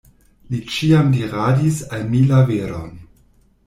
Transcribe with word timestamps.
Li 0.53 0.61
ĉiam 0.77 1.13
diradis 1.17 1.79
al 1.93 2.11
mi 2.15 2.27
la 2.35 2.45
veron. 2.53 2.95